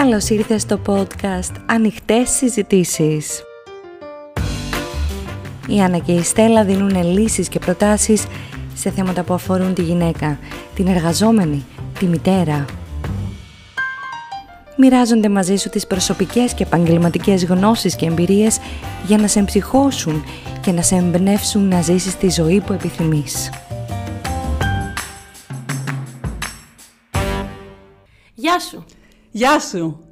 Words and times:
Καλώς 0.00 0.28
ήρθες 0.28 0.62
στο 0.62 0.80
podcast 0.86 1.54
Ανοιχτές 1.66 2.30
Συζητήσεις. 2.30 3.42
Η 5.68 5.80
Άννα 5.80 5.98
και 5.98 6.12
η 6.12 6.22
Στέλλα 6.22 6.64
δίνουν 6.64 7.02
λύσεις 7.02 7.48
και 7.48 7.58
προτάσεις 7.58 8.26
σε 8.74 8.90
θέματα 8.90 9.22
που 9.22 9.34
αφορούν 9.34 9.74
τη 9.74 9.82
γυναίκα, 9.82 10.38
την 10.74 10.86
εργαζόμενη, 10.86 11.64
τη 11.98 12.06
μητέρα. 12.06 12.64
Μοιράζονται 14.76 15.28
μαζί 15.28 15.56
σου 15.56 15.68
τις 15.68 15.86
προσωπικές 15.86 16.54
και 16.54 16.62
επαγγελματικές 16.62 17.44
γνώσεις 17.44 17.96
και 17.96 18.06
εμπειρίες 18.06 18.58
για 19.06 19.18
να 19.18 19.26
σε 19.26 19.38
εμψυχώσουν 19.38 20.24
και 20.60 20.72
να 20.72 20.82
σε 20.82 20.94
εμπνεύσουν 20.94 21.68
να 21.68 21.80
ζήσεις 21.80 22.16
τη 22.16 22.30
ζωή 22.30 22.60
που 22.60 22.72
επιθυμείς. 22.72 23.50
Γεια 28.34 28.58
σου! 28.58 28.84
Γεια 29.32 29.60
σου! 29.60 30.04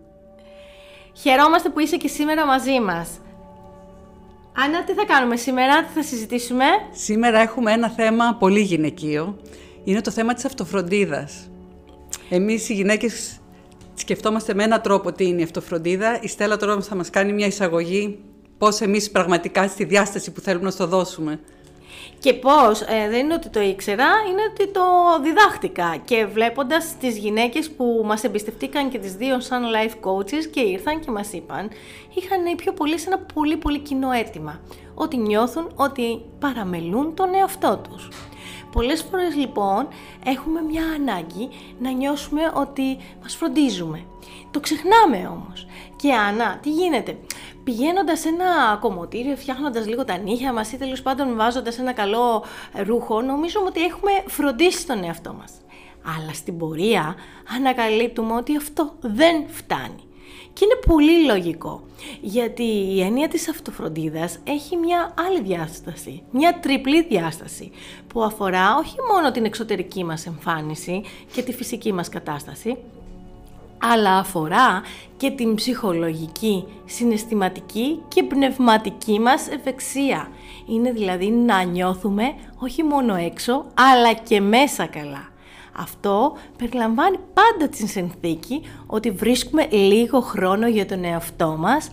Χαιρόμαστε 1.12 1.68
που 1.68 1.80
είσαι 1.80 1.96
και 1.96 2.08
σήμερα 2.08 2.46
μαζί 2.46 2.80
μας. 2.80 3.08
Άννα, 4.52 4.84
τι 4.84 4.92
θα 4.92 5.04
κάνουμε 5.04 5.36
σήμερα, 5.36 5.84
τι 5.84 5.92
θα 5.92 6.02
συζητήσουμε; 6.02 6.64
Σήμερα 6.92 7.38
έχουμε 7.38 7.72
ένα 7.72 7.90
θέμα 7.90 8.36
πολύ 8.38 8.60
γυναικείο. 8.60 9.38
Είναι 9.84 10.00
το 10.00 10.10
θέμα 10.10 10.34
της 10.34 10.44
αυτοφροντίδας. 10.44 11.50
Εμείς 12.30 12.68
οι 12.68 12.74
γυναίκες 12.74 13.40
σκεφτόμαστε 13.94 14.54
με 14.54 14.64
έναν 14.64 14.82
τρόπο 14.82 15.12
τι 15.12 15.26
είναι 15.26 15.40
η 15.40 15.44
αυτοφροντίδα. 15.44 16.18
Η 16.22 16.28
Στέλλα 16.28 16.56
τώρα 16.56 16.80
θα 16.80 16.94
μας 16.94 17.10
κάνει 17.10 17.32
μια 17.32 17.46
εισαγωγή 17.46 18.18
πώς 18.58 18.80
εμείς 18.80 19.10
πραγματικά 19.10 19.68
στη 19.68 19.84
διάσταση 19.84 20.30
που 20.30 20.40
θέλουμε 20.40 20.64
να 20.64 20.70
στο 20.70 20.86
δώσουμε. 20.86 21.40
Και 22.18 22.34
πώς, 22.34 22.80
ε, 22.80 23.08
δεν 23.10 23.18
είναι 23.24 23.34
ότι 23.34 23.48
το 23.48 23.60
ήξερα, 23.60 24.06
είναι 24.30 24.42
ότι 24.50 24.68
το 24.68 24.82
διδάχτηκα. 25.22 25.96
Και 26.04 26.26
βλέποντας 26.26 26.96
τις 27.00 27.18
γυναίκες 27.18 27.70
που 27.70 28.02
μας 28.04 28.24
εμπιστευτήκαν 28.24 28.88
και 28.88 28.98
τις 28.98 29.14
δύο 29.14 29.40
σαν 29.40 29.62
life 29.64 30.08
coaches 30.08 30.46
και 30.52 30.60
ήρθαν 30.60 31.00
και 31.00 31.10
μας 31.10 31.32
είπαν, 31.32 31.70
είχαν 32.14 32.46
οι 32.46 32.54
πιο 32.54 32.72
πολύ 32.72 32.98
σε 32.98 33.08
ένα 33.08 33.18
πολύ 33.34 33.56
πολύ 33.56 33.78
κοινό 33.78 34.10
αίτημα. 34.10 34.60
Ότι 34.94 35.16
νιώθουν 35.16 35.72
ότι 35.74 36.22
παραμελούν 36.38 37.14
τον 37.14 37.34
εαυτό 37.34 37.80
τους. 37.88 38.08
Πολλές 38.72 39.02
φορές 39.02 39.34
λοιπόν 39.34 39.88
έχουμε 40.24 40.60
μια 40.60 40.84
ανάγκη 40.96 41.48
να 41.78 41.90
νιώσουμε 41.90 42.42
ότι 42.54 42.98
μας 43.22 43.36
φροντίζουμε. 43.36 44.04
Το 44.50 44.60
ξεχνάμε 44.60 45.28
όμως. 45.28 45.66
Και 45.96 46.12
Άννα, 46.12 46.58
τι 46.62 46.70
γίνεται; 46.70 47.18
Πηγαίνοντας 47.68 48.20
σε 48.20 48.28
ένα 48.28 48.78
κομμωτήριο, 48.80 49.36
φτιάχνοντας 49.36 49.86
λίγο 49.86 50.04
τα 50.04 50.16
νύχια 50.16 50.52
μας 50.52 50.72
ή 50.72 50.76
τέλος 50.76 51.02
πάντων 51.02 51.36
βάζοντας 51.36 51.78
ένα 51.78 51.92
καλό 51.92 52.44
ρούχο, 52.74 53.20
νομίζουμε 53.20 53.66
ότι 53.66 53.82
έχουμε 53.82 54.10
φροντίσει 54.26 54.86
τον 54.86 55.04
εαυτό 55.04 55.32
μας. 55.32 55.52
Αλλά 56.16 56.32
στην 56.32 56.58
πορεία 56.58 57.14
ανακαλύπτουμε 57.56 58.34
ότι 58.34 58.56
αυτό 58.56 58.94
δεν 59.00 59.44
φτάνει. 59.48 60.02
Και 60.52 60.64
είναι 60.64 60.94
πολύ 60.94 61.24
λογικό, 61.24 61.82
γιατί 62.20 62.62
η 62.62 63.00
έννοια 63.02 63.28
της 63.28 63.48
αυτοφροντίδας 63.48 64.38
έχει 64.44 64.76
μια 64.76 65.14
άλλη 65.26 65.40
διάσταση, 65.40 66.22
μια 66.30 66.58
τριπλή 66.60 67.02
διάσταση, 67.02 67.70
που 68.06 68.22
αφορά 68.22 68.76
όχι 68.76 68.96
μόνο 69.12 69.30
την 69.30 69.44
εξωτερική 69.44 70.04
μας 70.04 70.26
εμφάνιση 70.26 71.02
και 71.32 71.42
τη 71.42 71.52
φυσική 71.52 71.92
μας 71.92 72.08
κατάσταση, 72.08 72.76
αλλά 73.78 74.16
αφορά 74.18 74.82
και 75.16 75.30
την 75.30 75.54
ψυχολογική, 75.54 76.64
συναισθηματική 76.84 78.02
και 78.08 78.22
πνευματική 78.22 79.20
μας 79.20 79.48
ευεξία. 79.48 80.28
Είναι 80.66 80.92
δηλαδή 80.92 81.30
να 81.30 81.62
νιώθουμε 81.62 82.34
όχι 82.58 82.82
μόνο 82.82 83.14
έξω, 83.14 83.64
αλλά 83.74 84.12
και 84.12 84.40
μέσα 84.40 84.86
καλά. 84.86 85.28
Αυτό 85.80 86.36
περιλαμβάνει 86.56 87.18
πάντα 87.34 87.68
την 87.68 87.88
συνθήκη 87.88 88.62
ότι 88.86 89.10
βρίσκουμε 89.10 89.66
λίγο 89.70 90.20
χρόνο 90.20 90.68
για 90.68 90.86
τον 90.86 91.04
εαυτό 91.04 91.56
μας 91.58 91.90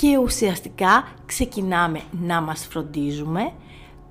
και 0.00 0.16
ουσιαστικά 0.16 1.08
ξεκινάμε 1.26 2.00
να 2.22 2.40
μας 2.40 2.66
φροντίζουμε, 2.70 3.52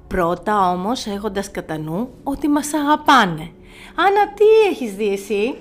πρώτα 0.07 0.71
όμως 0.71 1.05
έχοντας 1.05 1.51
κατά 1.51 1.77
νου 1.77 2.09
ότι 2.23 2.47
μας 2.47 2.73
αγαπάνε. 2.73 3.51
Άννα, 3.95 4.33
τι 4.33 4.69
έχεις 4.69 4.95
δει 4.95 5.07
εσύ; 5.07 5.55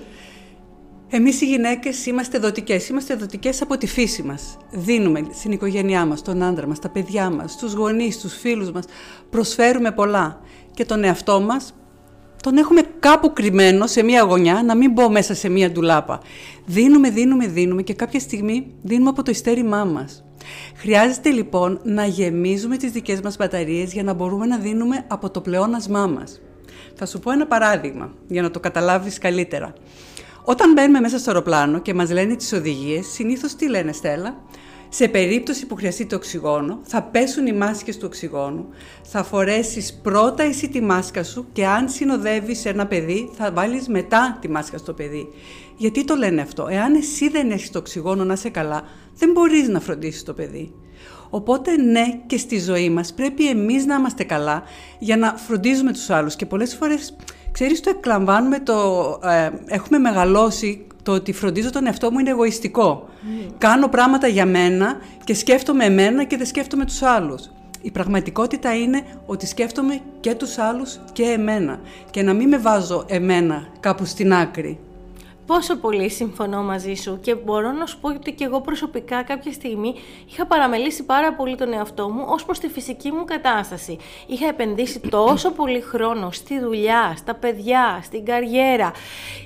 Εμείς 1.09 1.41
οι 1.41 1.45
γυναίκες 1.45 2.05
είμαστε 2.05 2.39
δοτικές. 2.39 2.87
Είμαστε 2.89 3.15
δοτικές 3.15 3.61
από 3.61 3.77
τη 3.77 3.87
φύση 3.87 4.23
μας. 4.23 4.57
Δίνουμε 4.71 5.27
στην 5.31 5.51
οικογένειά 5.51 6.05
μας, 6.05 6.21
τον 6.21 6.43
άντρα 6.43 6.67
μας, 6.67 6.79
τα 6.79 6.89
παιδιά 6.89 7.29
μας, 7.29 7.51
στους 7.51 7.73
γονείς, 7.73 8.15
στους 8.15 8.33
φίλους 8.33 8.71
μας. 8.71 8.85
Προσφέρουμε 9.29 9.91
πολλά. 9.91 10.41
Και 10.73 10.85
τον 10.85 11.03
εαυτό 11.03 11.41
μας 11.41 11.73
τον 12.43 12.57
έχουμε 12.57 12.81
κάπου 12.99 13.33
κρυμμένο 13.33 13.87
σε 13.87 14.03
μία 14.03 14.21
γωνιά, 14.21 14.63
να 14.65 14.75
μην 14.75 14.91
μπω 14.91 15.09
μέσα 15.09 15.33
σε 15.33 15.49
μία 15.49 15.71
ντουλάπα. 15.71 16.21
Δίνουμε, 16.65 17.09
δίνουμε, 17.09 17.47
δίνουμε 17.47 17.81
και 17.81 17.93
κάποια 17.93 18.19
στιγμή 18.19 18.73
δίνουμε 18.81 19.09
από 19.09 19.23
το 19.23 19.31
ιστέρημά 19.31 19.85
μας. 19.85 20.23
Χρειάζεται 20.75 21.29
λοιπόν 21.29 21.79
να 21.83 22.05
γεμίζουμε 22.05 22.77
τις 22.77 22.91
δικές 22.91 23.21
μας 23.21 23.37
μπαταρίες 23.37 23.93
για 23.93 24.03
να 24.03 24.13
μπορούμε 24.13 24.45
να 24.45 24.57
δίνουμε 24.57 25.05
από 25.07 25.29
το 25.29 25.41
πλεόνασμά 25.41 26.07
μας. 26.07 26.41
Θα 26.95 27.05
σου 27.05 27.19
πω 27.19 27.31
ένα 27.31 27.47
παράδειγμα 27.47 28.13
για 28.27 28.41
να 28.41 28.51
το 28.51 28.59
καταλάβεις 28.59 29.17
καλύτερα. 29.17 29.73
Όταν 30.49 30.73
μπαίνουμε 30.73 30.99
μέσα 30.99 31.19
στο 31.19 31.29
αεροπλάνο 31.29 31.79
και 31.79 31.93
μας 31.93 32.11
λένε 32.11 32.35
τις 32.35 32.53
οδηγίες, 32.53 33.07
συνήθως 33.07 33.55
τι 33.55 33.69
λένε 33.69 33.91
Στέλλα, 33.91 34.35
σε 34.89 35.07
περίπτωση 35.07 35.65
που 35.65 35.75
χρειαστεί 35.75 36.05
το 36.05 36.15
οξυγόνο, 36.15 36.79
θα 36.83 37.03
πέσουν 37.03 37.47
οι 37.47 37.53
μάσκες 37.53 37.97
του 37.97 38.03
οξυγόνου, 38.05 38.65
θα 39.03 39.23
φορέσεις 39.23 39.99
πρώτα 40.03 40.43
εσύ 40.43 40.69
τη 40.69 40.81
μάσκα 40.81 41.23
σου 41.23 41.47
και 41.53 41.65
αν 41.65 41.89
συνοδεύεις 41.89 42.65
ένα 42.65 42.87
παιδί 42.87 43.29
θα 43.37 43.51
βάλεις 43.51 43.87
μετά 43.87 44.37
τη 44.41 44.49
μάσκα 44.49 44.77
στο 44.77 44.93
παιδί. 44.93 45.27
Γιατί 45.77 46.05
το 46.05 46.15
λένε 46.15 46.41
αυτό, 46.41 46.67
εάν 46.69 46.95
εσύ 46.95 47.29
δεν 47.29 47.51
έχεις 47.51 47.71
το 47.71 47.79
οξυγόνο 47.79 48.23
να 48.23 48.33
είσαι 48.33 48.49
καλά, 48.49 48.83
δεν 49.15 49.31
μπορείς 49.31 49.67
να 49.67 49.79
φροντίσεις 49.79 50.23
το 50.23 50.33
παιδί. 50.33 50.73
Οπότε 51.29 51.77
ναι 51.77 52.05
και 52.25 52.37
στη 52.37 52.59
ζωή 52.59 52.89
μας 52.89 53.13
πρέπει 53.13 53.49
εμείς 53.49 53.85
να 53.85 53.95
είμαστε 53.95 54.23
καλά 54.23 54.63
για 54.99 55.17
να 55.17 55.33
φροντίζουμε 55.33 55.91
τους 55.91 56.09
άλλους 56.09 56.35
και 56.35 56.45
πολλές 56.45 56.75
φορές 56.75 57.15
Ξέρεις, 57.59 57.79
το 57.79 57.89
εκλαμβάνουμε, 57.89 58.59
το, 58.59 59.19
ε, 59.23 59.49
έχουμε 59.65 59.97
μεγαλώσει 59.97 60.87
το 61.03 61.11
ότι 61.11 61.33
φροντίζω 61.33 61.69
τον 61.69 61.85
εαυτό 61.85 62.11
μου 62.11 62.19
είναι 62.19 62.29
εγωιστικό. 62.29 63.09
Mm. 63.09 63.53
Κάνω 63.57 63.87
πράγματα 63.87 64.27
για 64.27 64.45
μένα 64.45 64.97
και 65.23 65.33
σκέφτομαι 65.33 65.85
εμένα 65.85 66.23
και 66.23 66.37
δεν 66.37 66.45
σκέφτομαι 66.45 66.85
τους 66.85 67.01
άλλους. 67.01 67.49
Η 67.81 67.91
πραγματικότητα 67.91 68.75
είναι 68.75 69.01
ότι 69.25 69.45
σκέφτομαι 69.45 69.99
και 70.19 70.35
τους 70.35 70.57
άλλους 70.57 70.99
και 71.11 71.23
εμένα 71.23 71.79
και 72.11 72.21
να 72.23 72.33
μην 72.33 72.47
με 72.47 72.57
βάζω 72.57 73.05
εμένα 73.07 73.67
κάπου 73.79 74.05
στην 74.05 74.33
άκρη. 74.33 74.79
Πόσο 75.47 75.75
πολύ 75.75 76.09
συμφωνώ 76.09 76.63
μαζί 76.63 76.93
σου 76.93 77.19
και 77.21 77.35
μπορώ 77.35 77.71
να 77.71 77.85
σου 77.85 77.99
πω 77.99 78.09
ότι 78.09 78.31
και 78.31 78.43
εγώ 78.43 78.61
προσωπικά 78.61 79.23
κάποια 79.23 79.51
στιγμή 79.51 79.95
είχα 80.29 80.45
παραμελήσει 80.45 81.03
πάρα 81.03 81.33
πολύ 81.33 81.55
τον 81.55 81.73
εαυτό 81.73 82.09
μου 82.09 82.25
ως 82.27 82.45
προς 82.45 82.59
τη 82.59 82.67
φυσική 82.67 83.11
μου 83.11 83.25
κατάσταση. 83.25 83.97
Είχα 84.27 84.47
επενδύσει 84.47 84.99
τόσο 84.99 85.51
πολύ 85.51 85.81
χρόνο 85.81 86.31
στη 86.31 86.59
δουλειά, 86.59 87.13
στα 87.17 87.33
παιδιά, 87.35 87.99
στην 88.03 88.25
καριέρα, 88.25 88.91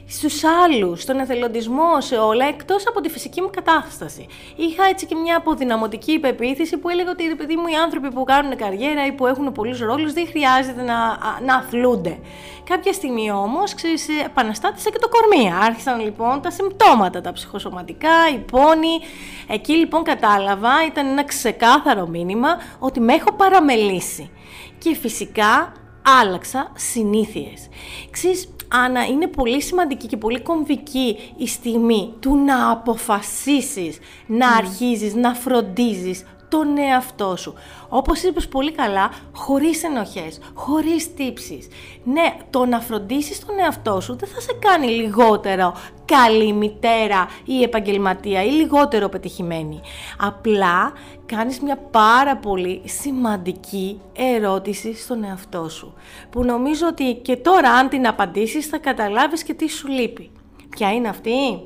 στους 0.07 0.43
άλλους, 0.43 1.01
στον 1.01 1.19
εθελοντισμό, 1.19 2.01
σε 2.01 2.15
όλα, 2.15 2.45
εκτός 2.45 2.87
από 2.87 3.01
τη 3.01 3.09
φυσική 3.09 3.41
μου 3.41 3.49
κατάσταση. 3.49 4.27
Είχα 4.55 4.83
έτσι 4.83 5.05
και 5.05 5.15
μια 5.15 5.37
αποδυναμωτική 5.37 6.11
υπεποίθηση 6.11 6.77
που 6.77 6.89
έλεγα 6.89 7.11
ότι 7.11 7.35
παιδί 7.35 7.55
μου 7.55 7.67
οι 7.67 7.75
άνθρωποι 7.75 8.11
που 8.11 8.23
κάνουν 8.23 8.55
καριέρα 8.55 9.05
ή 9.05 9.11
που 9.11 9.27
έχουν 9.27 9.51
πολλούς 9.51 9.79
ρόλους 9.79 10.13
δεν 10.13 10.27
χρειάζεται 10.27 10.81
να, 10.81 11.17
να 11.45 11.55
αθλούνται. 11.55 12.19
Κάποια 12.63 12.93
στιγμή 12.93 13.31
όμως, 13.31 13.73
ξέρεις, 13.73 14.07
επαναστάτησα 14.25 14.89
και 14.89 14.97
το 14.99 15.09
κορμί. 15.09 15.51
Άρχισαν 15.91 15.99
λοιπόν 15.99 16.41
τα 16.41 16.51
συμπτώματα, 16.51 17.21
τα 17.21 17.31
ψυχοσωματικά, 17.31 18.29
η 18.33 18.37
πόνη. 18.37 18.99
Εκεί 19.47 19.73
λοιπόν 19.73 20.03
κατάλαβα, 20.03 20.85
ήταν 20.87 21.07
ένα 21.07 21.23
ξεκάθαρο 21.23 22.07
μήνυμα 22.07 22.49
ότι 22.79 22.99
με 22.99 23.13
έχω 23.13 23.33
παραμελήσει. 23.33 24.29
Και 24.77 24.95
φυσικά 24.95 25.73
άλλαξα 26.21 26.71
συνήθειες. 26.75 27.69
Ξέρεις, 28.11 28.49
Άννα, 28.67 29.05
είναι 29.05 29.27
πολύ 29.27 29.61
σημαντική 29.61 30.07
και 30.07 30.17
πολύ 30.17 30.41
κομβική 30.41 31.17
η 31.37 31.47
στιγμή 31.47 32.13
του 32.19 32.35
να 32.35 32.71
αποφασίσεις, 32.71 33.99
να 34.27 34.49
αρχίζεις, 34.49 35.15
να 35.15 35.33
φροντίζεις 35.33 36.25
τον 36.51 36.77
εαυτό 36.77 37.35
σου. 37.35 37.53
Όπως 37.89 38.23
είπες 38.23 38.47
πολύ 38.47 38.71
καλά, 38.71 39.11
χωρίς 39.33 39.83
ενοχές, 39.83 40.39
χωρίς 40.53 41.13
τύψεις. 41.13 41.67
Ναι, 42.03 42.37
το 42.49 42.65
να 42.65 42.79
φροντίσεις 42.79 43.45
τον 43.45 43.59
εαυτό 43.59 43.99
σου 44.01 44.15
δεν 44.15 44.29
θα 44.29 44.39
σε 44.39 44.53
κάνει 44.59 44.87
λιγότερο 44.87 45.73
καλή 46.05 46.53
μητέρα 46.53 47.27
ή 47.45 47.63
επαγγελματία 47.63 48.43
ή 48.43 48.49
λιγότερο 48.49 49.09
πετυχημένη. 49.09 49.81
Απλά 50.19 50.93
κάνεις 51.25 51.59
μια 51.59 51.77
πάρα 51.91 52.37
πολύ 52.37 52.81
σημαντική 52.85 54.01
ερώτηση 54.13 54.95
στον 54.95 55.23
εαυτό 55.23 55.69
σου. 55.69 55.93
Που 56.29 56.43
νομίζω 56.43 56.87
ότι 56.87 57.13
και 57.13 57.35
τώρα 57.35 57.69
αν 57.71 57.89
την 57.89 58.07
απαντήσεις 58.07 58.67
θα 58.67 58.77
καταλάβεις 58.77 59.43
και 59.43 59.53
τι 59.53 59.69
σου 59.69 59.87
λείπει. 59.87 60.31
Ποια 60.69 60.93
είναι 60.93 61.07
αυτή; 61.07 61.61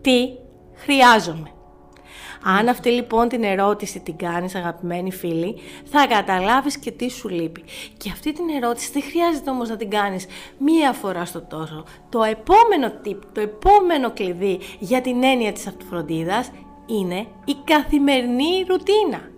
Τι 0.00 0.28
χρειάζομαι; 0.74 1.50
Αν 2.46 2.68
αυτή 2.68 2.90
λοιπόν 2.90 3.28
την 3.28 3.42
ερώτηση 3.44 4.00
την 4.00 4.16
κάνεις 4.16 4.54
αγαπημένη 4.54 5.12
φίλη, 5.12 5.56
θα 5.84 6.06
καταλάβεις 6.06 6.78
και 6.78 6.90
τι 6.90 7.10
σου 7.10 7.28
λείπει. 7.28 7.64
Και 7.96 8.10
αυτή 8.10 8.32
την 8.32 8.44
ερώτηση 8.48 8.90
δεν 8.92 9.02
χρειάζεται 9.02 9.50
όμως 9.50 9.68
να 9.68 9.76
την 9.76 9.90
κάνεις 9.90 10.26
μία 10.58 10.92
φορά 10.92 11.24
στο 11.24 11.40
τόσο. 11.42 11.84
Το 12.08 12.22
επόμενο 12.22 12.92
tip, 13.04 13.18
το 13.32 13.40
επόμενο 13.40 14.10
κλειδί 14.10 14.58
για 14.78 15.00
την 15.00 15.22
έννοια 15.22 15.52
της 15.52 15.66
αυτοφροντίδας 15.66 16.50
είναι 16.86 17.26
η 17.44 17.56
καθημερινή 17.64 18.64
ρουτίνα. 18.68 19.32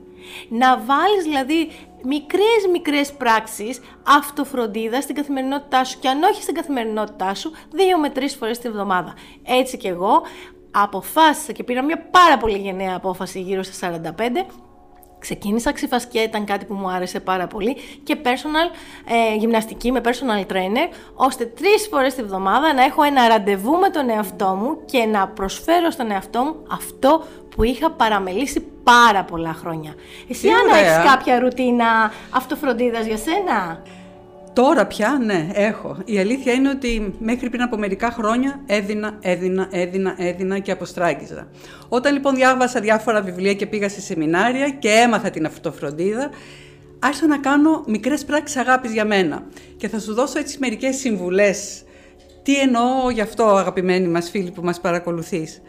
Να 0.48 0.78
βάλεις 0.78 1.22
δηλαδή 1.22 1.70
μικρές 2.02 2.66
μικρές 2.72 3.12
πράξεις 3.12 3.80
αυτοφροντίδας 4.02 5.02
στην 5.02 5.14
καθημερινότητά 5.14 5.84
σου 5.84 5.98
και 5.98 6.08
αν 6.08 6.22
όχι 6.22 6.42
στην 6.42 6.54
καθημερινότητά 6.54 7.34
σου, 7.34 7.50
δύο 7.72 7.98
με 7.98 8.10
τρεις 8.10 8.34
φορές 8.34 8.58
την 8.58 8.70
εβδομάδα. 8.70 9.14
Έτσι 9.42 9.76
και 9.76 9.88
εγώ 9.88 10.22
αποφάσισα 10.82 11.52
και 11.52 11.64
πήρα 11.64 11.84
μια 11.84 11.98
πάρα 12.10 12.36
πολύ 12.36 12.58
γενναία 12.58 12.96
απόφαση 12.96 13.40
γύρω 13.40 13.62
στα 13.62 14.00
45 14.16 14.46
Ξεκίνησα 15.18 15.72
ξυφασκιά, 15.72 16.22
ήταν 16.22 16.44
κάτι 16.44 16.64
που 16.64 16.74
μου 16.74 16.90
άρεσε 16.90 17.20
πάρα 17.20 17.46
πολύ. 17.46 17.76
Και 18.02 18.16
personal, 18.22 18.76
ε, 19.32 19.36
γυμναστική 19.36 19.92
με 19.92 20.00
personal 20.04 20.52
trainer, 20.52 20.94
ώστε 21.14 21.44
τρεις 21.44 21.88
φορές 21.90 22.14
τη 22.14 22.22
βδομάδα 22.22 22.74
να 22.74 22.84
έχω 22.84 23.02
ένα 23.02 23.28
ραντεβού 23.28 23.76
με 23.76 23.88
τον 23.88 24.10
εαυτό 24.10 24.46
μου 24.46 24.84
και 24.84 25.04
να 25.04 25.28
προσφέρω 25.28 25.90
στον 25.90 26.10
εαυτό 26.10 26.42
μου 26.42 26.56
αυτό 26.70 27.24
που 27.56 27.62
είχα 27.62 27.90
παραμελήσει 27.90 28.60
πάρα 28.82 29.24
πολλά 29.24 29.52
χρόνια. 29.52 29.94
Εσύ, 30.28 30.48
Άννα, 30.48 30.76
έχεις 30.76 31.10
κάποια 31.10 31.38
ρουτίνα 31.38 32.12
αυτοφροντίδας 32.30 33.06
για 33.06 33.16
σένα; 33.16 33.82
Τώρα 34.56 34.86
πια, 34.86 35.20
ναι, 35.24 35.48
έχω. 35.52 35.96
Η 36.04 36.18
αλήθεια 36.18 36.52
είναι 36.52 36.68
ότι 36.68 37.14
μέχρι 37.18 37.50
πριν 37.50 37.62
από 37.62 37.76
μερικά 37.76 38.10
χρόνια 38.10 38.62
έδινα, 38.66 39.18
έδινα, 39.20 39.68
έδινα, 39.70 40.14
έδινα 40.18 40.58
και 40.58 40.70
αποστράγγιζα. 40.70 41.48
Όταν 41.88 42.12
λοιπόν 42.12 42.34
διάβασα 42.34 42.80
διάφορα 42.80 43.22
βιβλία 43.22 43.54
και 43.54 43.66
πήγα 43.66 43.88
σε 43.88 44.00
σεμινάρια 44.00 44.68
και 44.68 44.88
έμαθα 44.88 45.30
την 45.30 45.46
αυτοφροντίδα, 45.46 46.30
άρχισα 46.98 47.26
να 47.26 47.38
κάνω 47.38 47.84
μικρές 47.86 48.24
πράξεις 48.24 48.56
αγάπης 48.56 48.92
για 48.92 49.04
μένα. 49.04 49.46
Και 49.76 49.88
θα 49.88 49.98
σου 49.98 50.14
δώσω 50.14 50.38
έτσι 50.38 50.58
μερικές 50.60 50.96
συμβουλές. 50.96 51.82
Τι 52.42 52.60
εννοώ 52.60 53.10
γι' 53.10 53.20
αυτό 53.20 53.44
αγαπημένοι 53.44 54.08
μας 54.08 54.30
φίλοι 54.30 54.50
που 54.50 54.62
μας 54.62 54.80
παρακολουθείς. 54.80 55.62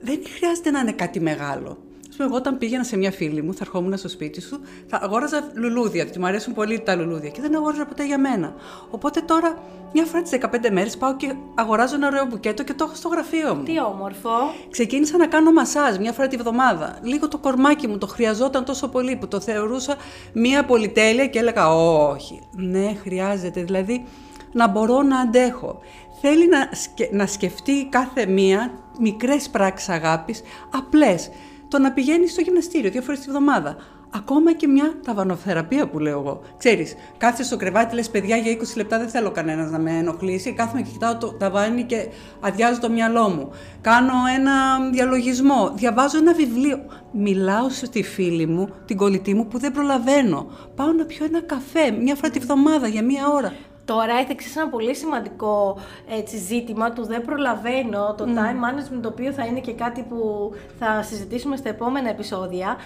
Δεν 0.00 0.18
χρειάζεται 0.36 0.70
να 0.70 0.80
είναι 0.80 0.92
κάτι 0.92 1.20
μεγάλο 1.20 1.78
πούμε, 2.18 2.28
εγώ 2.28 2.36
όταν 2.36 2.58
πήγαινα 2.58 2.84
σε 2.84 2.96
μια 2.96 3.10
φίλη 3.10 3.42
μου, 3.42 3.52
θα 3.52 3.58
ερχόμουν 3.62 3.96
στο 3.96 4.08
σπίτι 4.08 4.40
σου, 4.40 4.60
θα 4.86 4.98
αγόραζα 5.02 5.50
λουλούδια, 5.54 6.02
γιατί 6.02 6.18
μου 6.18 6.26
αρέσουν 6.26 6.54
πολύ 6.54 6.80
τα 6.80 6.94
λουλούδια 6.94 7.30
και 7.30 7.40
δεν 7.40 7.56
αγόραζα 7.56 7.86
ποτέ 7.86 8.06
για 8.06 8.18
μένα. 8.18 8.54
Οπότε 8.90 9.20
τώρα, 9.20 9.58
μια 9.92 10.04
φορά 10.04 10.22
τις 10.22 10.30
15 10.30 10.70
μέρες 10.70 10.96
πάω 10.96 11.16
και 11.16 11.34
αγοράζω 11.54 11.94
ένα 11.94 12.06
ωραίο 12.06 12.24
μπουκέτο 12.26 12.62
και 12.62 12.74
το 12.74 12.84
έχω 12.84 12.94
στο 12.94 13.08
γραφείο 13.08 13.54
μου. 13.54 13.62
Τι 13.62 13.80
όμορφο. 13.80 14.30
Ξεκίνησα 14.70 15.16
να 15.16 15.26
κάνω 15.26 15.52
μασάζ 15.52 15.96
μια 15.96 16.12
φορά 16.12 16.28
τη 16.28 16.36
βδομάδα. 16.36 16.98
Λίγο 17.02 17.28
το 17.28 17.38
κορμάκι 17.38 17.86
μου 17.86 17.98
το 17.98 18.06
χρειαζόταν 18.06 18.64
τόσο 18.64 18.88
πολύ 18.88 19.16
που 19.16 19.28
το 19.28 19.40
θεωρούσα 19.40 19.96
μια 20.32 20.64
πολυτέλεια 20.64 21.26
και 21.26 21.38
έλεγα 21.38 21.74
Όχι. 21.74 22.40
Ναι, 22.56 22.94
χρειάζεται. 23.02 23.62
Δηλαδή 23.62 24.04
να 24.52 24.68
μπορώ 24.68 25.02
να 25.02 25.18
αντέχω. 25.18 25.78
Θέλει 26.20 26.48
να, 26.48 26.68
να 27.10 27.26
σκεφτεί 27.26 27.86
κάθε 27.90 28.26
μία 28.26 28.70
μικρές 29.00 29.48
πράξεις 29.48 29.88
αγάπης, 29.88 30.42
απλές 30.70 31.30
το 31.68 31.78
να 31.78 31.92
πηγαίνεις 31.92 32.32
στο 32.32 32.40
γυμναστήριο 32.40 32.90
δύο 32.90 33.02
φορές 33.02 33.20
τη 33.20 33.30
βδομάδα. 33.30 33.76
Ακόμα 34.14 34.52
και 34.52 34.66
μια 34.66 34.94
ταβανοθεραπεία 35.04 35.88
που 35.88 35.98
λέω 35.98 36.18
εγώ. 36.20 36.40
Ξέρεις, 36.58 36.94
κάθεσαι 37.18 37.44
στο 37.44 37.56
κρεβάτι, 37.56 37.94
λες 37.94 38.10
παιδιά 38.10 38.36
για 38.36 38.52
20 38.52 38.76
λεπτά 38.76 38.98
δεν 38.98 39.08
θέλω 39.08 39.30
κανένας 39.30 39.70
να 39.70 39.78
με 39.78 39.90
ενοχλήσει. 39.90 40.52
Κάθομαι 40.52 40.82
και 40.82 40.90
κοιτάω 40.90 41.16
το 41.16 41.32
ταβάνι 41.32 41.82
και 41.82 42.08
αδειάζω 42.40 42.80
το 42.80 42.90
μυαλό 42.90 43.28
μου. 43.28 43.50
Κάνω 43.80 44.12
ένα 44.36 44.52
διαλογισμό. 44.92 45.72
Διαβάζω 45.74 46.18
ένα 46.18 46.32
βιβλίο. 46.32 46.78
Μιλάω 47.12 47.68
στη 47.68 48.02
φίλη 48.02 48.46
μου, 48.46 48.68
την 48.84 48.96
κολλητή 48.96 49.34
μου 49.34 49.46
που 49.46 49.58
δεν 49.58 49.72
προλαβαίνω. 49.72 50.50
Πάω 50.74 50.92
να 50.92 51.04
πιω 51.04 51.24
ένα 51.24 51.40
καφέ 51.40 51.90
μια 51.90 52.14
φορά 52.14 52.30
τη 52.30 52.38
βδομάδα 52.38 52.88
για 52.88 53.04
μία 53.04 53.28
ώρα. 53.28 53.52
Τώρα 53.88 54.14
έθεξες 54.18 54.56
ένα 54.56 54.68
πολύ 54.68 54.94
σημαντικό 54.94 55.78
έτσι, 56.08 56.36
ζήτημα 56.36 56.92
του 56.92 57.04
δεν 57.04 57.22
προλαβαίνω, 57.22 58.14
το 58.16 58.24
time 58.24 58.64
management 58.64 59.00
το 59.02 59.08
οποίο 59.08 59.32
θα 59.32 59.44
είναι 59.46 59.60
και 59.60 59.72
κάτι 59.72 60.02
που 60.02 60.50
θα 60.78 61.02
συζητήσουμε 61.02 61.56
στα 61.56 61.68
επόμενα 61.68 62.08
επεισόδια, 62.08 62.76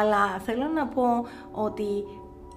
αλλά 0.00 0.38
θέλω 0.44 0.70
να 0.74 0.86
πω 0.86 1.02
ότι 1.52 1.84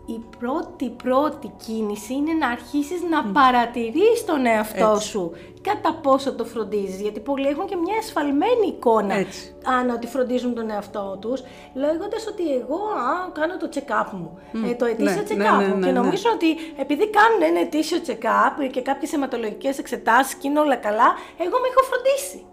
η 0.06 0.20
πρώτη 0.40 0.90
πρώτη 0.90 1.52
κίνηση 1.66 2.14
είναι 2.14 2.34
να 2.34 2.48
αρχίσεις 2.48 3.02
να 3.10 3.24
παρατηρείς 3.24 4.26
τον 4.26 4.46
εαυτό 4.46 5.00
σου 5.00 5.32
κατά 5.62 5.94
πόσο 5.94 6.34
το 6.34 6.46
φροντίζεις 6.46 7.02
γιατί 7.02 7.20
πολλοί 7.20 7.48
έχουν 7.48 7.66
και 7.66 7.76
μια 7.76 7.98
ασφαλμένη 8.00 8.68
εικόνα 8.68 9.16
αν 9.64 9.90
ότι 9.90 10.08
φροντίζουν 10.08 10.54
τον 10.56 10.70
εαυτό 10.70 11.18
τους 11.22 11.44
λέγοντας 11.74 12.28
ότι 12.28 12.44
εγώ 12.54 12.76
α, 12.76 13.32
κάνω 13.34 13.58
το 13.58 13.70
check-up 13.74 14.10
μου, 14.12 14.40
ε, 14.70 14.74
το 14.74 14.86
ετήσιο 14.86 15.22
ναι, 15.22 15.28
check-up 15.30 15.58
ναι, 15.60 15.68
μου. 15.68 15.78
ναι, 15.78 15.86
και 15.86 15.92
νομίζω 15.92 16.30
ότι 16.34 16.56
επειδή 16.78 17.10
κάνουν 17.10 17.42
ένα 17.42 17.60
ετήσιο 17.60 17.98
check-up 18.08 18.70
και 18.72 18.82
κάποιες 18.82 19.14
αιματολογικές 19.14 19.78
εξετάσεις 19.78 20.36
και 20.36 20.48
είναι 20.48 20.60
όλα 20.60 20.76
καλά, 20.76 21.10
εγώ 21.38 21.58
με 21.62 21.68
έχω 21.72 21.82
φροντίσει. 21.90 22.46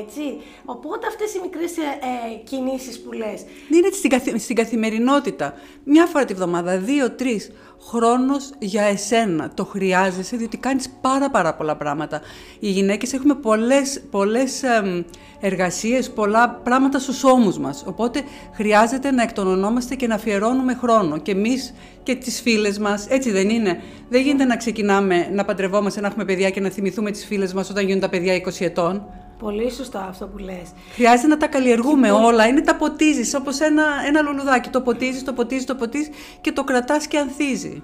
Έτσι. 0.00 0.22
Οπότε 0.64 1.06
αυτές 1.06 1.34
οι 1.34 1.40
μικρές 1.42 1.76
ε, 1.76 1.82
ε, 1.82 2.36
κινήσεις 2.44 3.00
που 3.00 3.12
λες. 3.12 3.44
Είναι 3.72 4.18
στην, 4.20 4.38
στην 4.38 4.56
καθημερινότητα. 4.56 5.54
Μια 5.84 6.06
φορά 6.06 6.24
τη 6.24 6.34
βδομάδα, 6.34 6.78
δύο, 6.78 7.10
τρεις. 7.10 7.50
Χρόνος 7.80 8.50
για 8.58 8.82
εσένα. 8.82 9.50
Το 9.54 9.64
χρειάζεσαι 9.64 10.36
διότι 10.36 10.56
κάνεις 10.56 10.90
πάρα 11.00 11.30
πάρα 11.30 11.54
πολλά 11.54 11.76
πράγματα. 11.76 12.20
Οι 12.58 12.70
γυναίκες 12.70 13.12
έχουμε 13.12 13.34
πολλές, 13.34 14.02
πολλές 14.10 14.62
ε, 14.62 15.04
εργασίες, 15.40 16.10
πολλά 16.10 16.50
πράγματα 16.50 16.98
στους 16.98 17.24
ώμους 17.24 17.58
μας. 17.58 17.84
Οπότε 17.86 18.22
χρειάζεται 18.54 19.10
να 19.10 19.22
εκτονωνόμαστε 19.22 19.94
και 19.94 20.06
να 20.06 20.14
αφιερώνουμε 20.14 20.74
χρόνο. 20.74 21.18
Και 21.18 21.30
εμείς 21.30 21.74
και 22.02 22.14
τις 22.14 22.40
φίλες 22.40 22.78
μας, 22.78 23.06
έτσι 23.08 23.30
δεν 23.30 23.48
είναι; 23.48 23.82
Δεν 24.08 24.22
γίνεται 24.22 24.44
να 24.44 24.56
ξεκινάμε 24.56 25.28
να 25.32 25.44
παντρευόμαστε, 25.44 26.00
να 26.00 26.06
έχουμε 26.06 26.24
παιδιά 26.24 26.50
και 26.50 26.60
να 26.60 26.70
θυμηθούμε 26.70 27.10
τις 27.10 27.24
φίλες 27.24 27.52
μας 27.52 27.70
όταν 27.70 27.84
γίνουν 27.86 28.00
τα 28.00 28.08
παιδιά 28.08 28.34
20 28.34 28.64
ετών. 28.64 29.06
Πολύ 29.38 29.70
σωστά 29.70 30.06
αυτό 30.08 30.26
που 30.26 30.38
λες. 30.38 30.72
Χρειάζεται 30.94 31.28
να 31.28 31.36
τα 31.36 31.46
καλλιεργούμε 31.46 32.10
όλα. 32.10 32.46
Είναι 32.46 32.60
τα 32.60 32.76
ποτίζεις, 32.76 33.34
όπως 33.34 33.60
ένα, 33.60 33.84
ένα 34.06 34.22
λουλουδάκι. 34.22 34.68
Το 34.68 34.80
ποτίζεις, 34.80 35.24
το 35.24 35.32
ποτίζεις, 35.32 35.64
το 35.64 35.74
ποτίζεις 35.74 36.08
και 36.40 36.52
το 36.52 36.64
κρατάς 36.64 37.06
και 37.06 37.18
ανθίζει. 37.18 37.82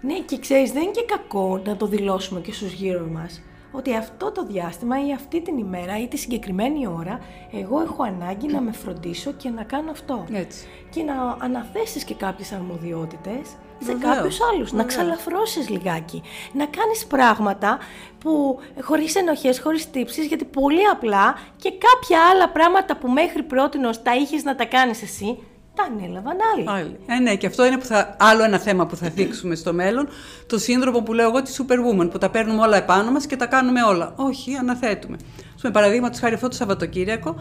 Ναι, 0.00 0.18
και 0.18 0.38
ξέρεις, 0.38 0.72
δεν 0.72 0.82
είναι 0.82 0.90
και 0.90 1.04
κακό 1.06 1.60
να 1.64 1.76
το 1.76 1.86
δηλώσουμε 1.86 2.40
και 2.40 2.52
στους 2.52 2.72
γύρω 2.72 3.06
μας 3.12 3.40
ότι 3.72 3.94
αυτό 3.94 4.32
το 4.32 4.44
διάστημα 4.44 5.06
ή 5.06 5.12
αυτή 5.12 5.40
την 5.40 5.58
ημέρα 5.58 6.00
ή 6.00 6.08
τη 6.08 6.16
συγκεκριμένη 6.16 6.86
ώρα 6.86 7.20
εγώ 7.52 7.80
έχω 7.80 8.02
ανάγκη 8.02 8.46
να 8.46 8.60
με 8.60 8.72
φροντίσω 8.72 9.32
και 9.32 9.48
να 9.48 9.62
κάνω 9.62 9.90
αυτό. 9.90 10.26
Έτσι. 10.32 10.66
Και 10.90 11.02
να 11.02 11.36
αναθέσεις 11.38 12.04
και 12.04 12.14
κάποιες 12.14 12.52
αρμοδιότητες 12.52 13.56
σε 13.78 13.92
κάποιους 13.92 14.38
άλλους, 14.52 14.72
να 14.72 14.84
ξαλαφρώσεις 14.84 15.68
λιγάκι, 15.68 16.22
να 16.52 16.66
κάνεις 16.66 17.06
πράγματα 17.06 17.78
που 18.26 18.58
χωρίς 18.82 19.14
ενοχές, 19.14 19.60
χωρίς 19.60 19.90
τύψεις, 19.90 20.26
γιατί 20.26 20.44
πολύ 20.44 20.84
απλά 20.92 21.38
και 21.56 21.70
κάποια 21.70 22.18
άλλα 22.30 22.48
πράγματα 22.48 22.96
που 22.96 23.08
μέχρι 23.08 23.42
πρώτη 23.42 23.78
τα 24.02 24.14
είχες 24.14 24.42
να 24.42 24.54
τα 24.54 24.64
κάνεις 24.64 25.02
εσύ, 25.02 25.38
τα 25.74 25.82
ανέλαβαν 25.82 26.36
άλλοι. 26.54 26.96
Ε, 27.06 27.18
ναι, 27.18 27.34
και 27.36 27.46
αυτό 27.46 27.66
είναι 27.66 27.78
που 27.78 27.84
θα, 27.84 28.16
άλλο 28.18 28.42
ένα 28.42 28.58
θέμα 28.58 28.86
που 28.86 28.96
θα 28.96 29.08
δείξουμε 29.08 29.54
στο 29.54 29.72
μέλλον. 29.72 30.08
Το 30.46 30.58
σύνδρομο 30.58 31.00
που 31.00 31.12
λέω 31.12 31.28
εγώ 31.28 31.42
της 31.42 31.62
Superwoman, 31.62 32.10
που 32.10 32.18
τα 32.18 32.30
παίρνουμε 32.30 32.62
όλα 32.62 32.76
επάνω 32.76 33.10
μας 33.10 33.26
και 33.26 33.36
τα 33.36 33.46
κάνουμε 33.46 33.82
όλα. 33.82 34.12
Όχι, 34.16 34.54
αναθέτουμε. 34.54 35.16
Με 35.62 35.70
παραδείγματος 35.70 36.20
χάρη 36.20 36.34
αυτό 36.34 36.48
το 36.48 36.54
Σαββατοκύριακο, 36.54 37.36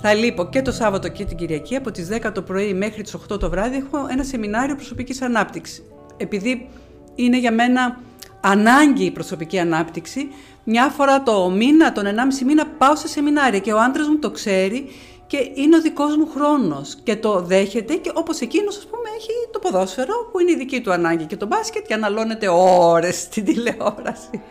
θα 0.00 0.14
λείπω 0.14 0.48
και 0.48 0.62
το 0.62 0.72
Σάββατο 0.72 1.08
και 1.08 1.24
την 1.24 1.36
Κυριακή 1.36 1.76
από 1.76 1.90
τις 1.90 2.08
10 2.10 2.30
το 2.34 2.42
πρωί 2.42 2.74
μέχρι 2.74 3.02
τις 3.02 3.14
8 3.32 3.38
το 3.38 3.50
βράδυ. 3.50 3.76
Έχω 3.76 4.06
ένα 4.10 4.24
σεμινάριο 4.24 4.74
προσωπικής 4.74 5.22
ανάπτυξης. 5.22 5.82
Επειδή 6.16 6.68
είναι 7.14 7.38
για 7.38 7.52
μένα 7.52 7.98
ανάγκη 8.46 9.04
η 9.04 9.10
προσωπική 9.10 9.58
ανάπτυξη, 9.58 10.28
μια 10.64 10.88
φορά 10.88 11.22
το 11.22 11.50
μήνα, 11.50 11.92
τον 11.92 12.04
1,5 12.06 12.10
μήνα 12.46 12.66
πάω 12.66 12.96
σε 12.96 13.08
σεμινάρια 13.08 13.58
και 13.58 13.72
ο 13.72 13.80
άντρας 13.80 14.08
μου 14.08 14.18
το 14.18 14.30
ξέρει 14.30 14.90
και 15.26 15.50
είναι 15.54 15.76
ο 15.76 15.80
δικός 15.80 16.16
μου 16.16 16.28
χρόνος 16.34 16.96
και 17.02 17.16
το 17.16 17.40
δέχεται 17.40 17.94
και 17.94 18.10
όπως 18.14 18.40
εκείνος 18.40 18.76
ας 18.76 18.86
πούμε 18.86 19.08
έχει 19.16 19.32
το 19.52 19.58
ποδόσφαιρο 19.58 20.28
που 20.32 20.40
είναι 20.40 20.50
η 20.50 20.56
δική 20.56 20.80
του 20.80 20.92
ανάγκη 20.92 21.24
και 21.24 21.36
το 21.36 21.46
μπάσκετ 21.46 21.86
και 21.86 21.94
αναλώνεται 21.94 22.48
ώρες 22.48 23.16
στην 23.16 23.44
τηλεόραση. 23.44 24.42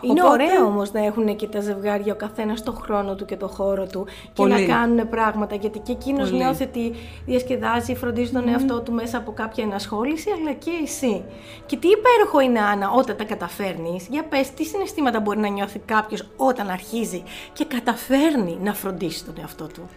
Είναι 0.00 0.22
Οπότε... 0.22 0.44
ωραίο 0.44 0.64
όμως 0.66 0.92
να 0.92 1.04
έχουν 1.04 1.36
και 1.36 1.46
τα 1.46 1.60
ζευγάρια 1.60 2.12
ο 2.12 2.16
καθένας 2.16 2.62
το 2.62 2.72
χρόνο 2.72 3.14
του 3.14 3.24
και 3.24 3.36
το 3.36 3.48
χώρο 3.48 3.86
του 3.86 4.06
και 4.32 4.44
να 4.44 4.62
κάνουν 4.62 5.08
πράγματα. 5.08 5.54
Γιατί 5.54 5.78
και 5.78 5.92
εκείνος 5.92 6.30
νιώθει 6.30 6.62
ότι 6.62 6.92
διασκεδάζει, 7.26 7.94
φροντίζει 7.94 8.32
τον 8.32 8.48
εαυτό 8.48 8.80
του 8.80 8.92
μέσα 8.92 9.18
από 9.18 9.32
κάποια 9.32 9.64
ενασχόληση, 9.64 10.30
αλλά 10.40 10.52
και 10.52 10.70
εσύ. 10.82 11.24
Και 11.66 11.76
τι 11.76 11.88
υπέροχο 11.88 12.40
είναι, 12.40 12.60
Άννα, 12.60 12.90
όταν 12.90 13.16
τα 13.16 13.24
καταφέρνεις. 13.24 14.06
Για 14.10 14.24
πες, 14.24 14.50
τι 14.50 14.64
συναισθήματα 14.64 15.20
μπορεί 15.20 15.38
να 15.38 15.48
νιώθει 15.48 15.78
κάποιος 15.78 16.28
όταν 16.36 16.70
αρχίζει 16.70 17.22
και 17.52 17.64
καταφέρνει 17.64 18.58
να 18.62 18.74
φροντίσει 18.74 19.24
τον 19.24 19.34
εαυτό 19.40 19.66
του; 19.66 19.88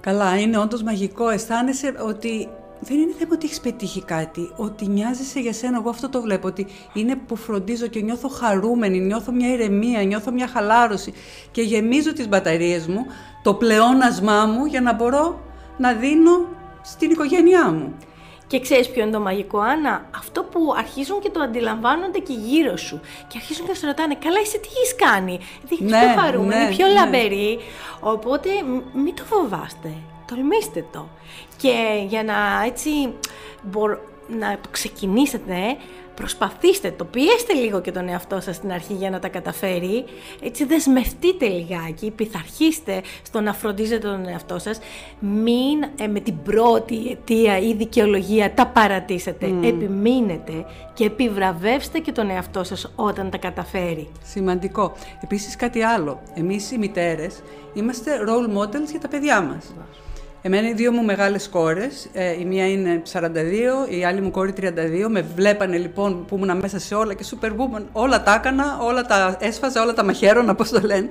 Καλά, 0.00 0.38
είναι 0.38 0.58
όντως 0.58 0.82
μαγικό. 0.82 1.28
Αισθάνεσαι 1.28 1.94
ότι 2.06 2.48
δεν 2.84 2.98
είναι 2.98 3.12
θέμα 3.18 3.30
ότι 3.34 3.46
έχεις 3.46 3.60
πετύχει 3.60 4.02
κάτι, 4.02 4.52
ότι 4.56 4.86
νοιάζεσαι 4.86 5.40
για 5.40 5.52
σένα. 5.52 5.76
Εγώ 5.78 5.88
αυτό 5.90 6.08
το 6.08 6.20
βλέπω, 6.20 6.46
ότι 6.46 6.66
είναι 6.92 7.16
που 7.16 7.36
φροντίζω 7.36 7.86
και 7.86 8.00
νιώθω 8.00 8.28
χαρούμενη, 8.28 8.98
νιώθω 9.00 9.32
μια 9.32 9.48
ηρεμία, 9.52 10.02
νιώθω 10.02 10.30
μια 10.32 10.48
χαλάρωση 10.48 11.12
και 11.50 11.62
γεμίζω 11.62 12.12
τις 12.12 12.28
μπαταρίες 12.28 12.86
μου, 12.86 13.06
το 13.42 13.54
πλεόνασμά 13.54 14.46
μου 14.46 14.64
για 14.64 14.80
να 14.80 14.92
μπορώ 14.94 15.40
να 15.76 15.92
δίνω 15.92 16.46
στην 16.82 17.10
οικογένειά 17.10 17.70
μου. 17.72 17.94
Και 18.46 18.60
ξέρεις 18.60 18.88
ποιο 18.90 19.02
είναι 19.02 19.12
το 19.12 19.20
μαγικό, 19.20 19.58
Άννα; 19.58 20.06
Αυτό 20.16 20.42
που 20.42 20.60
αρχίζουν 20.78 21.20
και 21.20 21.30
το 21.30 21.40
αντιλαμβάνονται 21.40 22.18
και 22.18 22.32
γύρω 22.32 22.76
σου. 22.76 23.00
Και 23.28 23.34
αρχίζουν 23.36 23.66
και 23.66 23.74
σε 23.74 23.86
ρωτάνε, 23.86 24.14
Καλά, 24.24 24.38
εσύ 24.42 24.58
τι 24.60 24.68
έχεις 24.76 24.94
κάνει; 24.94 25.38
Δείχνει 25.68 25.90
Ναι, 25.90 25.98
πιο 25.98 26.22
χαρούμενη, 26.22 26.64
ναι, 26.64 26.70
πιο 26.76 26.86
ναι. 26.86 26.92
λαμπερή. 26.92 27.58
Οπότε 28.00 28.48
μ- 28.66 28.94
μην 29.04 29.14
το 29.14 29.24
φοβάστε. 29.24 29.92
Τολμήστε 30.34 30.84
το. 30.92 31.08
Και 31.56 32.04
για 32.08 32.22
να 32.22 32.34
έτσι 32.66 32.90
μπορ- 33.62 33.98
να 34.38 34.58
το 34.60 34.68
ξεκινήσετε, 34.70 35.54
προσπαθήστε 36.14 36.90
το, 36.90 37.04
πιέστε 37.04 37.52
λίγο 37.52 37.80
και 37.80 37.92
τον 37.92 38.08
εαυτό 38.08 38.40
σας 38.40 38.56
στην 38.56 38.72
αρχή 38.72 38.92
για 38.92 39.10
να 39.10 39.18
τα 39.18 39.28
καταφέρει, 39.28 40.04
έτσι 40.42 40.64
δεσμευτείτε 40.64 41.46
λιγάκι, 41.46 42.10
πειθαρχήστε 42.10 43.02
στο 43.22 43.40
να 43.40 43.52
φροντίζετε 43.52 44.08
τον 44.08 44.28
εαυτό 44.28 44.58
σας, 44.58 44.78
μην 45.18 45.82
ε, 46.00 46.06
με 46.06 46.20
την 46.20 46.42
πρώτη 46.42 47.08
αιτία 47.10 47.58
ή 47.58 47.74
δικαιολογία 47.74 48.54
τα 48.54 48.66
παρατήσετε, 48.66 49.46
επιμείνετε 49.46 50.64
και 50.94 51.04
επιβραβεύστε 51.04 51.98
και 51.98 52.12
τον 52.12 52.30
εαυτό 52.30 52.64
σας 52.64 52.92
όταν 52.96 53.30
τα 53.30 53.36
καταφέρει. 53.36 54.08
Σημαντικό. 54.24 54.92
Επίσης 55.22 55.56
κάτι 55.56 55.82
άλλο. 55.82 56.20
Εμείς 56.34 56.70
οι 56.70 56.78
μητέρες 56.78 57.42
είμαστε 57.74 58.10
role 58.28 58.58
models 58.58 58.90
για 58.90 59.00
τα 59.00 59.08
παιδιά 59.08 59.40
μας. 59.42 59.74
Εμένα 60.46 60.68
οι 60.68 60.72
δύο 60.72 60.92
μου 60.92 61.04
μεγάλες 61.04 61.48
κόρες, 61.48 62.08
ε, 62.12 62.40
η 62.40 62.44
μία 62.44 62.70
είναι 62.70 63.02
42, 63.12 63.86
η 63.88 64.04
άλλη 64.04 64.20
μου 64.20 64.30
κόρη 64.30 64.52
32, 64.52 65.08
με 65.08 65.24
βλέπανε 65.34 65.76
λοιπόν 65.76 66.24
που 66.24 66.36
ήμουν 66.36 66.56
μέσα 66.56 66.78
σε 66.78 66.94
όλα 66.94 67.14
και 67.14 67.24
superwoman, 67.30 67.82
όλα 67.92 68.22
τα 68.22 68.34
έκανα, 68.34 68.78
όλα 68.80 69.02
τα 69.02 69.36
έσφαζα, 69.40 69.82
όλα 69.82 69.92
τα 69.92 70.04
μαχαίρωνα, 70.04 70.54
πώς 70.54 70.70
το 70.70 70.80
λένε. 70.80 71.08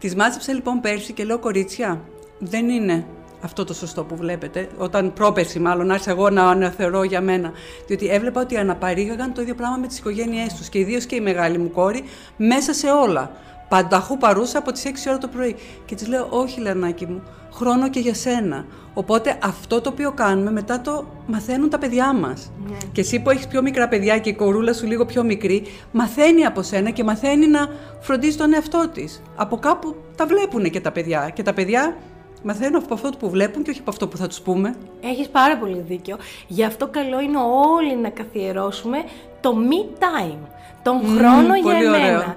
Τις 0.00 0.14
μάζεψα 0.14 0.52
λοιπόν 0.52 0.80
πέρσι 0.80 1.12
και 1.12 1.24
λέω 1.24 1.38
κορίτσια, 1.38 2.00
δεν 2.38 2.68
είναι 2.68 3.04
αυτό 3.40 3.64
το 3.64 3.74
σωστό 3.74 4.04
που 4.04 4.16
βλέπετε, 4.16 4.68
όταν 4.78 5.12
πρόπερσι 5.12 5.58
μάλλον 5.58 5.90
άρχισα 5.90 6.10
εγώ 6.10 6.30
να 6.30 6.48
αναθεωρώ 6.48 7.02
για 7.02 7.20
μένα, 7.20 7.52
διότι 7.86 8.08
έβλεπα 8.08 8.40
ότι 8.40 8.56
αναπαρήγαγαν 8.56 9.32
το 9.32 9.40
ίδιο 9.42 9.54
πράγμα 9.54 9.76
με 9.76 9.86
τις 9.86 9.98
οικογένειές 9.98 10.54
τους 10.54 10.68
και 10.68 10.78
ιδίως 10.78 11.06
και 11.06 11.14
η 11.14 11.20
μεγάλη 11.20 11.58
μου 11.58 11.70
κόρη 11.70 12.04
μέσα 12.36 12.72
σε 12.72 12.90
όλα. 12.90 13.30
Πανταχού 13.68 14.18
παρούσα 14.18 14.58
από 14.58 14.72
τις 14.72 14.84
6 14.84 14.88
ώρα 15.08 15.18
το 15.18 15.28
πρωί. 15.28 15.56
Και 15.84 15.94
της 15.94 16.08
λέω, 16.08 16.26
όχι 16.30 16.60
Λερνάκη 16.60 17.06
μου, 17.06 17.22
χρόνο 17.52 17.90
και 17.90 18.00
για 18.00 18.14
σένα. 18.14 18.66
Οπότε 18.94 19.38
αυτό 19.42 19.80
το 19.80 19.88
οποίο 19.88 20.12
κάνουμε 20.12 20.50
μετά 20.50 20.80
το 20.80 21.06
μαθαίνουν 21.26 21.70
τα 21.70 21.78
παιδιά 21.78 22.12
μας. 22.12 22.52
Και 22.92 23.00
εσύ 23.00 23.20
που 23.20 23.30
έχεις 23.30 23.46
πιο 23.46 23.62
μικρά 23.62 23.88
παιδιά 23.88 24.18
και 24.18 24.28
η 24.28 24.34
κορούλα 24.34 24.72
σου 24.72 24.86
λίγο 24.86 25.06
πιο 25.06 25.22
μικρή, 25.24 25.62
μαθαίνει 25.92 26.44
από 26.44 26.62
σένα 26.62 26.90
και 26.90 27.04
μαθαίνει 27.04 27.46
να 27.46 27.68
φροντίζει 28.00 28.36
τον 28.36 28.54
εαυτό 28.54 28.88
της. 28.92 29.22
Από 29.36 29.56
κάπου 29.56 29.94
τα 30.16 30.26
βλέπουν 30.26 30.70
και 30.70 30.80
τα 30.80 30.92
παιδιά. 30.92 31.30
Και 31.34 31.42
τα 31.42 31.52
παιδιά 31.52 31.96
μαθαίνουν 32.42 32.82
από 32.82 32.94
αυτό 32.94 33.10
που 33.18 33.30
βλέπουν 33.30 33.62
και 33.62 33.70
όχι 33.70 33.80
από 33.80 33.90
αυτό 33.90 34.08
που 34.08 34.16
θα 34.16 34.26
τους 34.26 34.40
πούμε. 34.40 34.74
Έχεις 35.00 35.28
πάρα 35.28 35.58
πολύ 35.58 35.84
δίκιο. 35.88 36.16
Γι' 36.46 36.64
αυτό 36.64 36.88
καλό 36.88 37.20
είναι 37.20 37.38
όλοι 37.76 37.96
να 37.96 38.08
καθιερώσουμε 38.08 38.98
το 39.40 39.54
me 39.70 40.02
time. 40.02 40.38
Τον 40.86 41.00
χρόνο 41.18 41.54
για 41.54 41.62
πολύ 41.62 41.84
εμένα. 41.84 42.06
ωραίο. 42.06 42.34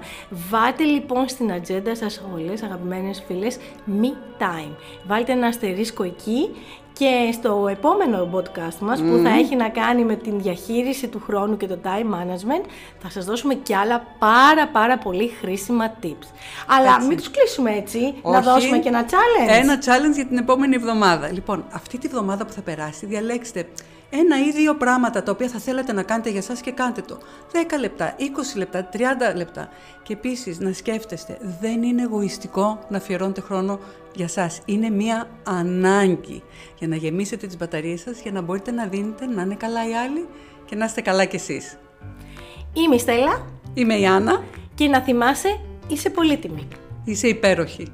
Βάλτε 0.50 0.84
λοιπόν 0.84 1.28
στην 1.28 1.52
ατζέντα 1.52 1.94
σας 1.94 2.22
όλες, 2.34 2.62
αγαπημένες 2.62 3.22
φίλες, 3.26 3.56
me 4.02 4.42
time. 4.42 4.74
Βάλτε 5.06 5.32
ένα 5.32 5.46
αστερίσκο 5.46 6.02
εκεί 6.02 6.50
και 6.92 7.30
στο 7.32 7.66
επόμενο 7.70 8.28
podcast 8.34 8.78
μας 8.80 9.00
που 9.00 9.20
θα 9.24 9.30
έχει 9.30 9.56
να 9.56 9.68
κάνει 9.68 10.04
με 10.04 10.14
την 10.14 10.40
διαχείριση 10.40 11.08
του 11.08 11.22
χρόνου 11.26 11.56
και 11.56 11.66
το 11.66 11.78
time 11.84 12.14
management 12.14 12.64
θα 12.98 13.10
σας 13.10 13.24
δώσουμε 13.24 13.54
και 13.54 13.76
άλλα 13.76 14.04
πάρα 14.18 14.68
πάρα 14.68 14.98
πολύ 14.98 15.28
χρήσιμα 15.40 15.94
tips. 16.02 16.26
Αλλά 16.66 16.94
Έτσι. 16.94 17.06
μην 17.06 17.16
τους 17.16 17.30
κλείσουμε 17.30 17.70
έτσι, 17.70 18.14
να 18.22 18.30
Όχι. 18.38 18.42
δώσουμε 18.42 18.78
και 18.78 18.88
ένα 18.88 19.04
challenge. 19.04 19.60
Ένα 19.62 19.78
challenge 19.78 20.14
για 20.14 20.26
την 20.26 20.38
επόμενη 20.38 20.74
εβδομάδα. 20.74 21.32
Λοιπόν, 21.32 21.64
αυτή 21.72 21.98
τη 21.98 22.08
βδομάδα 22.08 22.46
που 22.46 22.52
θα 22.52 22.60
περάσει, 22.60 23.06
διαλέξτε 23.06 23.66
ένα 24.10 24.40
ή 24.46 24.50
δύο 24.50 24.74
πράγματα 24.74 25.22
τα 25.22 25.32
οποία 25.32 25.48
θα 25.48 25.58
θέλατε 25.58 25.92
να 25.92 26.02
κάνετε 26.02 26.30
για 26.30 26.42
σας 26.42 26.60
και 26.60 26.70
κάντε 26.70 27.00
το. 27.00 27.18
10 27.52 27.56
λεπτά, 27.80 28.14
20 28.18 28.22
λεπτά, 28.56 28.88
30 28.92 28.96
λεπτά. 29.36 29.68
Και 30.02 30.12
επίσης 30.12 30.58
να 30.58 30.72
σκέφτεστε, 30.72 31.38
δεν 31.60 31.82
είναι 31.82 32.02
εγωιστικό 32.02 32.78
να 32.88 32.96
αφιερώνετε 32.96 33.40
χρόνο 33.40 33.78
για 34.14 34.28
σας. 34.28 34.60
Είναι 34.64 34.90
μία 34.90 35.28
ανάγκη 35.44 36.42
για 36.78 36.88
να 36.88 36.96
γεμίσετε 36.96 37.46
τις 37.46 37.56
μπαταρίες 37.56 38.00
σας, 38.00 38.20
για 38.20 38.32
να 38.32 38.40
μπορείτε 38.40 38.70
να 38.70 38.86
δίνετε, 38.86 39.26
να 39.26 39.42
είναι 39.42 39.54
καλά 39.54 39.88
οι 39.88 39.94
άλλοι 39.94 40.26
και 40.64 40.76
να 40.76 40.84
είστε 40.84 41.00
καλά 41.00 41.24
κι 41.24 41.36
εσείς. 41.36 41.78
Είμαι 42.72 42.94
η 42.94 42.98
Στέλλα 42.98 43.46
Είμαι 43.74 43.94
η 43.94 44.06
Άννα, 44.06 44.44
και 44.74 44.88
να 44.88 45.00
θυμάσαι 45.00 45.60
είσαι 45.88 46.10
πολύτιμη. 46.10 46.68
είσαι 47.04 47.28
υπέροχη. 47.28 47.92